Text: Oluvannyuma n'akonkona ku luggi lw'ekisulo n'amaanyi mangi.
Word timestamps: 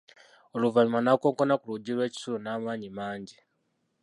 Oluvannyuma 0.55 0.99
n'akonkona 1.03 1.53
ku 1.57 1.65
luggi 1.71 1.91
lw'ekisulo 1.95 2.37
n'amaanyi 2.41 2.89
mangi. 2.97 3.37